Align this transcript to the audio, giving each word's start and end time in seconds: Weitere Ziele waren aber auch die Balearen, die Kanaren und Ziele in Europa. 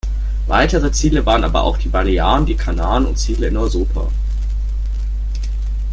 Weitere 0.47 0.91
Ziele 0.91 1.27
waren 1.27 1.43
aber 1.43 1.61
auch 1.61 1.77
die 1.77 1.87
Balearen, 1.87 2.47
die 2.47 2.55
Kanaren 2.55 3.05
und 3.05 3.19
Ziele 3.19 3.49
in 3.49 3.55
Europa. 3.57 4.07